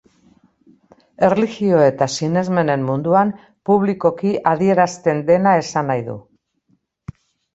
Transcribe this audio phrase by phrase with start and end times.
[1.27, 3.33] Erlijio eta sinesmenen munduan
[3.71, 6.17] publikoki adierazten dena esan nahi du.